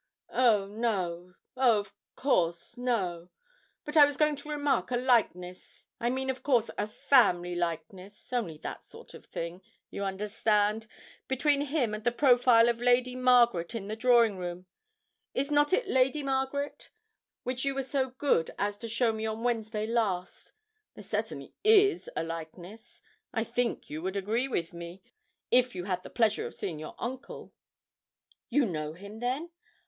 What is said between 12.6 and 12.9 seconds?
of